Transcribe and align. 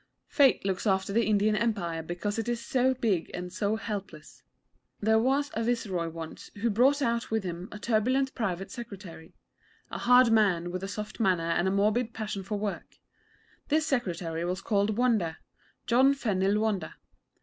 Fate 0.27 0.65
looks 0.65 0.87
after 0.87 1.13
the 1.13 1.27
Indian 1.27 1.55
Empire 1.55 2.01
because 2.01 2.39
it 2.39 2.49
is 2.49 2.65
so 2.65 2.95
big 2.95 3.29
and 3.35 3.53
so 3.53 3.75
helpless. 3.75 4.41
There 4.99 5.19
was 5.19 5.51
a 5.53 5.63
Viceroy 5.63 6.09
once 6.09 6.49
who 6.55 6.71
brought 6.71 7.03
out 7.03 7.29
with 7.29 7.43
him 7.43 7.69
a 7.71 7.77
turbulent 7.77 8.33
Private 8.33 8.71
Secretary 8.71 9.35
a 9.91 9.99
hard 9.99 10.31
man 10.31 10.71
with 10.71 10.81
a 10.83 10.87
soft 10.87 11.19
manner 11.19 11.51
and 11.51 11.67
a 11.67 11.71
morbid 11.71 12.15
passion 12.15 12.41
for 12.41 12.57
work. 12.57 12.97
This 13.67 13.85
Secretary 13.85 14.43
was 14.43 14.61
called 14.61 14.97
Wonder 14.97 15.37
John 15.85 16.15
Fennil 16.15 16.57
Wonder. 16.59 16.95